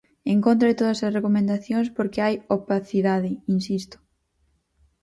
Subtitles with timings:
[0.33, 3.97] En contra de todas as recomendacións porque hai opacidade, insisto.